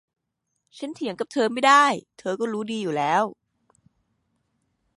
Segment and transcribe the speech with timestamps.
[0.77, 1.85] ฉันเถียงกับเธอไม่ได้
[2.19, 3.23] เธอก็รู้ดีอยู่แล้ว